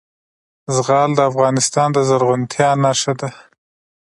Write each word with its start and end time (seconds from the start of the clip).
زغال 0.75 1.09
د 1.15 1.19
افغانستان 1.31 1.89
د 1.93 1.97
زرغونتیا 2.09 2.69
نښه 2.83 3.13
ده. 3.19 3.29